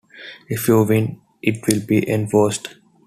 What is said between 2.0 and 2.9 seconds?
enforced.